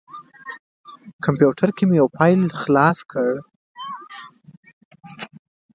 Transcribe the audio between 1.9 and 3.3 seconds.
یو فایل خلاص کړ.